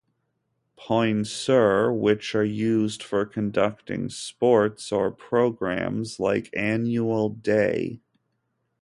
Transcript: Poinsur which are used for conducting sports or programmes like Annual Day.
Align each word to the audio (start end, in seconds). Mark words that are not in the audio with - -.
Poinsur 0.79 1.95
which 1.95 2.33
are 2.33 2.43
used 2.43 3.03
for 3.03 3.23
conducting 3.23 4.09
sports 4.09 4.91
or 4.91 5.11
programmes 5.11 6.19
like 6.19 6.49
Annual 6.57 7.29
Day. 7.29 8.01